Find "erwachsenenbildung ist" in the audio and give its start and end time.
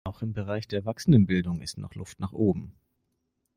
0.79-1.77